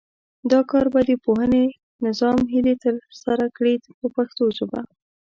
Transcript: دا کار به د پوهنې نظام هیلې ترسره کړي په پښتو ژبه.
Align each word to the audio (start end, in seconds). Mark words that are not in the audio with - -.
دا 0.51 0.59
کار 0.71 0.85
به 0.93 1.01
د 1.09 1.11
پوهنې 1.25 1.65
نظام 2.05 2.37
هیلې 2.53 2.75
ترسره 2.83 3.45
کړي 3.57 3.75
په 3.99 4.07
پښتو 4.15 4.43
ژبه. 4.57 4.81